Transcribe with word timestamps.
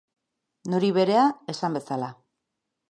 Nori 0.75 0.89
berea, 0.97 1.27
esan 1.55 1.81
bezala. 1.81 2.13